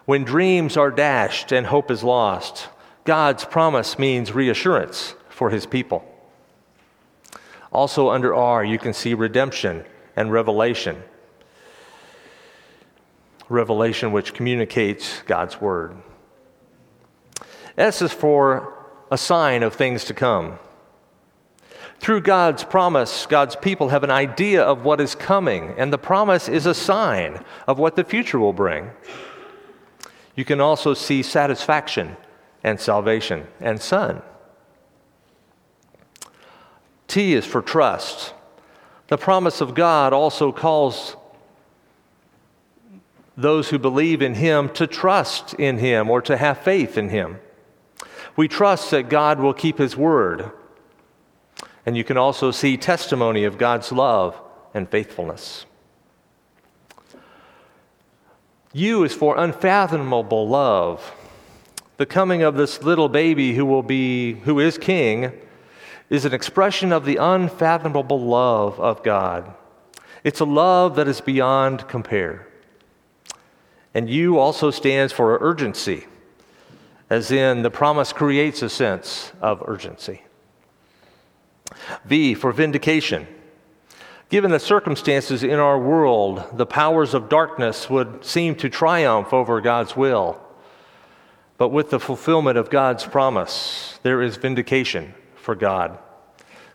When 0.05 0.23
dreams 0.23 0.77
are 0.77 0.91
dashed 0.91 1.51
and 1.51 1.65
hope 1.67 1.91
is 1.91 2.03
lost, 2.03 2.69
God's 3.03 3.43
promise 3.43 3.97
means 3.97 4.31
reassurance 4.31 5.15
for 5.29 5.49
his 5.49 5.65
people. 5.65 6.05
Also, 7.71 8.09
under 8.09 8.33
R, 8.33 8.63
you 8.63 8.77
can 8.77 8.93
see 8.93 9.13
redemption 9.13 9.83
and 10.15 10.31
revelation. 10.31 11.03
Revelation, 13.49 14.11
which 14.11 14.33
communicates 14.33 15.21
God's 15.23 15.59
word. 15.59 15.95
S 17.77 18.01
is 18.01 18.11
for 18.11 18.73
a 19.11 19.17
sign 19.17 19.63
of 19.63 19.73
things 19.75 20.03
to 20.05 20.13
come. 20.13 20.59
Through 21.99 22.21
God's 22.21 22.63
promise, 22.63 23.25
God's 23.25 23.55
people 23.55 23.89
have 23.89 24.03
an 24.03 24.11
idea 24.11 24.63
of 24.63 24.85
what 24.85 25.01
is 25.01 25.15
coming, 25.15 25.73
and 25.77 25.91
the 25.91 25.97
promise 25.97 26.47
is 26.47 26.65
a 26.65 26.73
sign 26.73 27.43
of 27.67 27.79
what 27.79 27.95
the 27.95 28.03
future 28.03 28.39
will 28.39 28.53
bring. 28.53 28.91
You 30.35 30.45
can 30.45 30.61
also 30.61 30.93
see 30.93 31.23
satisfaction 31.23 32.15
and 32.63 32.79
salvation 32.79 33.47
and 33.59 33.81
Son. 33.81 34.21
T 37.07 37.33
is 37.33 37.45
for 37.45 37.61
trust. 37.61 38.33
The 39.07 39.17
promise 39.17 39.61
of 39.61 39.73
God 39.73 40.13
also 40.13 40.51
calls 40.51 41.15
those 43.35 43.69
who 43.69 43.79
believe 43.79 44.21
in 44.21 44.35
Him 44.35 44.69
to 44.69 44.85
trust 44.85 45.53
in 45.55 45.77
Him 45.77 46.09
or 46.09 46.21
to 46.23 46.37
have 46.37 46.59
faith 46.59 46.97
in 46.97 47.09
Him. 47.09 47.39
We 48.35 48.47
trust 48.47 48.91
that 48.91 49.09
God 49.09 49.39
will 49.39 49.53
keep 49.53 49.77
His 49.77 49.95
word. 49.95 50.51
And 51.87 51.95
you 51.95 52.03
can 52.03 52.17
also 52.17 52.51
see 52.51 52.75
testimony 52.75 53.45
of 53.45 53.57
God's 53.57 53.93
love 53.93 54.37
and 54.73 54.89
faithfulness. 54.89 55.65
U 58.73 59.05
is 59.05 59.13
for 59.13 59.37
unfathomable 59.37 60.49
love. 60.49 61.13
The 61.95 62.05
coming 62.05 62.43
of 62.43 62.55
this 62.55 62.83
little 62.83 63.07
baby 63.07 63.55
who 63.55 63.65
will 63.65 63.83
be, 63.83 64.33
who 64.33 64.59
is 64.59 64.77
king, 64.77 65.31
is 66.09 66.25
an 66.25 66.33
expression 66.33 66.91
of 66.91 67.05
the 67.05 67.15
unfathomable 67.15 68.19
love 68.19 68.77
of 68.81 69.01
God. 69.01 69.55
It's 70.25 70.41
a 70.41 70.45
love 70.45 70.97
that 70.97 71.07
is 71.07 71.21
beyond 71.21 71.87
compare. 71.87 72.49
And 73.93 74.09
U 74.09 74.37
also 74.37 74.71
stands 74.71 75.13
for 75.13 75.37
urgency, 75.39 76.05
as 77.09 77.31
in 77.31 77.61
the 77.61 77.71
promise 77.71 78.11
creates 78.11 78.61
a 78.61 78.69
sense 78.69 79.31
of 79.41 79.63
urgency. 79.65 80.23
V 82.05 82.33
for 82.33 82.51
vindication. 82.51 83.27
Given 84.29 84.51
the 84.51 84.59
circumstances 84.59 85.43
in 85.43 85.59
our 85.59 85.79
world, 85.79 86.43
the 86.53 86.65
powers 86.65 87.13
of 87.13 87.29
darkness 87.29 87.89
would 87.89 88.25
seem 88.25 88.55
to 88.55 88.69
triumph 88.69 89.33
over 89.33 89.61
God's 89.61 89.95
will. 89.95 90.41
But 91.57 91.69
with 91.69 91.89
the 91.89 91.99
fulfillment 91.99 92.57
of 92.57 92.69
God's 92.69 93.05
promise, 93.05 93.99
there 94.03 94.21
is 94.21 94.35
vindication 94.35 95.13
for 95.35 95.55
God. 95.55 95.97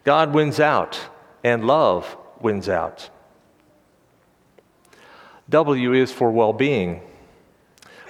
God 0.04 0.32
wins 0.32 0.58
out, 0.58 0.98
and 1.44 1.66
love 1.66 2.16
wins 2.40 2.68
out. 2.68 3.10
W 5.48 5.92
is 5.92 6.10
for 6.10 6.30
well 6.30 6.52
being. 6.52 7.02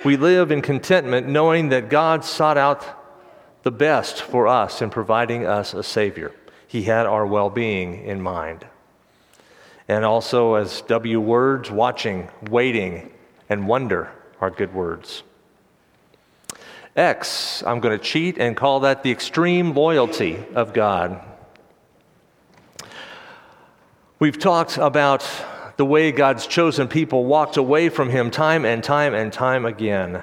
We 0.05 0.17
live 0.17 0.51
in 0.51 0.63
contentment 0.63 1.29
knowing 1.29 1.69
that 1.71 1.89
God 1.89 2.25
sought 2.25 2.57
out 2.57 2.85
the 3.63 3.71
best 3.71 4.23
for 4.23 4.49
us 4.49 4.81
in 4.81 4.91
providing 4.91 5.47
us 5.47 5.75
a 5.75 5.83
Savior. 5.83 6.33
He 6.73 6.85
had 6.85 7.05
our 7.05 7.27
well 7.27 7.51
being 7.51 8.03
in 8.03 8.23
mind. 8.23 8.65
And 9.89 10.07
also, 10.07 10.55
as 10.55 10.81
W 10.81 11.21
words, 11.21 11.71
watching, 11.71 12.31
waiting, 12.49 13.13
and 13.51 13.69
wonder 13.69 14.11
are 14.41 14.51
good 14.51 14.73
words. 14.73 15.23
X, 16.97 17.63
I'm 17.67 17.81
going 17.81 17.99
to 17.99 18.03
cheat 18.03 18.39
and 18.39 18.57
call 18.57 18.81
that 18.81 19.03
the 19.03 19.11
extreme 19.11 19.75
loyalty 19.75 20.43
of 20.55 20.73
God. 20.73 21.23
We've 24.19 24.39
talked 24.39 24.79
about 24.79 25.31
the 25.77 25.85
way 25.85 26.11
God's 26.11 26.47
chosen 26.47 26.89
people 26.89 27.27
walked 27.27 27.59
away 27.59 27.91
from 27.91 28.09
Him 28.09 28.31
time 28.31 28.65
and 28.65 28.83
time 28.83 29.13
and 29.13 29.31
time 29.31 29.67
again. 29.67 30.23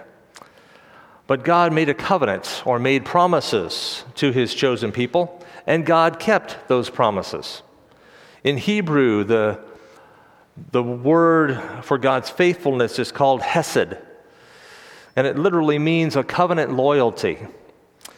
But 1.28 1.43
God 1.43 1.74
made 1.74 1.89
a 1.89 1.93
covenant 1.93 2.63
or 2.65 2.80
made 2.80 3.06
promises 3.06 4.04
to 4.15 4.32
His 4.32 4.56
chosen 4.56 4.91
people 4.91 5.38
and 5.69 5.86
God 5.86 6.19
kept 6.19 6.67
those 6.67 6.89
promises. 6.89 7.62
In 8.43 8.58
Hebrew, 8.58 9.23
the, 9.23 9.60
the 10.71 10.82
word 10.82 11.62
for 11.84 11.99
God's 11.99 12.32
faithfulness 12.32 12.97
is 12.97 13.12
called 13.12 13.43
hesed, 13.43 13.95
and 15.15 15.27
it 15.27 15.38
literally 15.38 15.77
means 15.77 16.15
a 16.15 16.23
covenant 16.23 16.73
loyalty. 16.73 17.38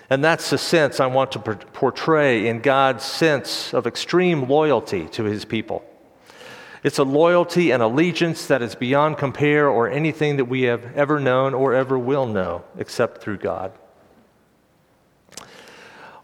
And 0.09 0.23
that's 0.23 0.49
the 0.49 0.57
sense 0.57 1.01
I 1.01 1.07
want 1.07 1.33
to 1.33 1.39
portray 1.39 2.47
in 2.47 2.61
God's 2.61 3.03
sense 3.03 3.73
of 3.73 3.85
extreme 3.85 4.47
loyalty 4.47 5.09
to 5.09 5.25
his 5.25 5.43
people. 5.43 5.83
It's 6.83 6.99
a 6.99 7.03
loyalty 7.03 7.71
and 7.71 7.83
allegiance 7.83 8.47
that 8.47 8.61
is 8.61 8.75
beyond 8.75 9.17
compare 9.17 9.67
or 9.67 9.89
anything 9.89 10.37
that 10.37 10.45
we 10.45 10.61
have 10.63 10.95
ever 10.95 11.19
known 11.19 11.53
or 11.53 11.73
ever 11.73 11.99
will 11.99 12.25
know 12.25 12.63
except 12.77 13.21
through 13.21 13.39
God. 13.39 13.73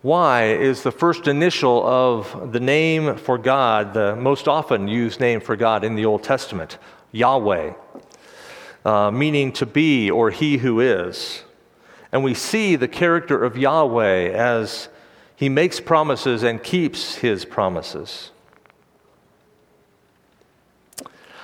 Y 0.03 0.43
is 0.45 0.83
the 0.83 0.91
first 0.91 1.27
initial 1.27 1.83
of 1.85 2.53
the 2.53 2.59
name 2.59 3.17
for 3.17 3.37
God, 3.39 3.95
the 3.95 4.15
most 4.15 4.47
often 4.47 4.87
used 4.87 5.19
name 5.19 5.41
for 5.41 5.55
God 5.55 5.83
in 5.83 5.95
the 5.95 6.05
Old 6.05 6.23
Testament, 6.23 6.77
Yahweh, 7.11 7.73
uh, 8.85 9.11
meaning 9.11 9.51
to 9.53 9.65
be 9.65 10.11
or 10.11 10.29
he 10.29 10.57
who 10.57 10.79
is. 10.79 11.43
And 12.11 12.23
we 12.23 12.35
see 12.35 12.75
the 12.75 12.87
character 12.87 13.43
of 13.43 13.57
Yahweh 13.57 14.29
as 14.29 14.87
he 15.35 15.49
makes 15.49 15.79
promises 15.79 16.43
and 16.43 16.63
keeps 16.63 17.15
his 17.15 17.43
promises. 17.43 18.31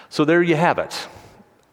So 0.10 0.26
there 0.26 0.44
you 0.44 0.56
have 0.56 0.78
it, 0.78 1.08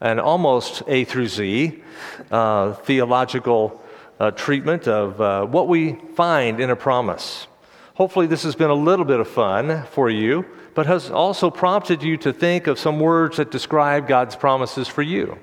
an 0.01 0.19
almost 0.19 0.83
A 0.87 1.05
through 1.05 1.29
Z 1.29 1.83
uh, 2.31 2.73
theological 2.73 3.83
uh, 4.21 4.31
treatment 4.31 4.87
of 4.87 5.21
uh, 5.21 5.47
what 5.47 5.67
we 5.67 5.95
find 6.15 6.61
in 6.61 6.71
a 6.71 6.77
promise. 6.77 7.47
Hopefully, 7.95 8.27
this 8.27 8.43
has 8.45 8.55
been 8.55 8.71
a 8.71 8.75
little 8.75 9.05
bit 9.05 9.19
of 9.19 9.27
fun 9.27 9.85
for 9.91 10.09
you, 10.09 10.45
but 10.75 10.87
has 10.87 11.11
also 11.11 11.51
prompted 11.51 12.03
you 12.03 12.17
to 12.19 12.33
think 12.33 12.67
of 12.67 12.79
some 12.79 13.01
words 13.01 13.39
that 13.39 13.51
describe 13.51 14.07
God's 14.07 14.37
promises 14.37 14.87
for 14.87 15.03
you. 15.03 15.39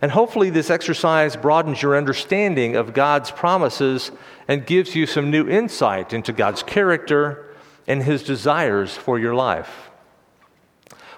And 0.00 0.10
hopefully, 0.10 0.50
this 0.50 0.70
exercise 0.70 1.36
broadens 1.36 1.82
your 1.82 1.96
understanding 1.96 2.74
of 2.76 2.94
God's 2.94 3.30
promises 3.30 4.10
and 4.48 4.66
gives 4.66 4.94
you 4.94 5.06
some 5.06 5.30
new 5.30 5.48
insight 5.48 6.12
into 6.12 6.32
God's 6.32 6.62
character 6.62 7.54
and 7.86 8.02
His 8.02 8.22
desires 8.22 8.96
for 8.96 9.18
your 9.18 9.34
life. 9.34 9.91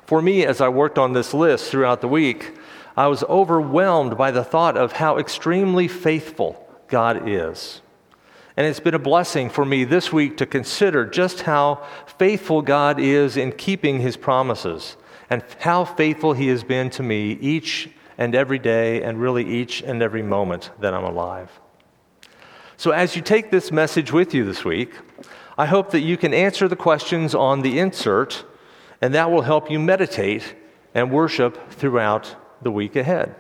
For 0.07 0.21
me, 0.21 0.45
as 0.45 0.61
I 0.61 0.69
worked 0.69 0.99
on 0.99 1.13
this 1.13 1.33
list 1.33 1.71
throughout 1.71 2.01
the 2.01 2.09
week, 2.09 2.53
I 2.97 3.07
was 3.07 3.25
overwhelmed 3.25 4.17
by 4.17 4.31
the 4.31 4.45
thought 4.45 4.77
of 4.77 4.93
how 4.93 5.19
extremely 5.19 5.89
faithful 5.89 6.69
God 6.89 7.29
is. 7.29 7.81
And 8.57 8.67
it's 8.67 8.81
been 8.81 8.95
a 8.95 9.01
blessing 9.01 9.51
for 9.51 9.65
me 9.65 9.85
this 9.85 10.13
week 10.13 10.37
to 10.37 10.47
consider 10.47 11.05
just 11.05 11.41
how 11.41 11.85
faithful 12.19 12.63
God 12.63 13.01
is 13.01 13.37
in 13.37 13.53
keeping 13.53 14.01
his 14.01 14.17
promises 14.17 14.97
and 15.29 15.43
how 15.61 15.85
faithful 15.85 16.35
he 16.35 16.49
has 16.49 16.63
been 16.63 16.91
to 16.91 17.03
me 17.03 17.33
each 17.41 17.89
and 18.17 18.35
every 18.35 18.61
day 18.61 19.03
and 19.03 19.21
really 19.21 19.45
each 19.45 19.83
and 19.83 20.03
every 20.03 20.23
moment 20.23 20.71
that 20.79 20.95
I'm 20.95 21.05
alive. 21.05 21.51
So, 22.77 22.93
as 22.93 23.17
you 23.17 23.23
take 23.23 23.51
this 23.51 23.73
message 23.73 24.13
with 24.13 24.35
you 24.35 24.45
this 24.45 24.65
week, 24.65 24.95
I 25.57 25.67
hope 25.67 25.91
that 25.91 26.01
you 26.01 26.17
can 26.17 26.35
answer 26.35 26.69
the 26.69 26.77
questions 26.77 27.35
on 27.35 27.63
the 27.63 27.79
insert, 27.79 28.45
and 29.05 29.13
that 29.13 29.31
will 29.31 29.43
help 29.43 29.71
you 29.71 29.79
meditate 29.79 30.55
and 30.95 31.13
worship 31.13 31.71
throughout 31.73 32.35
the 32.63 32.71
week 32.71 32.97
ahead. 32.97 33.35